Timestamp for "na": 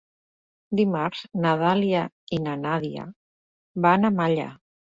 1.43-1.51, 2.47-2.57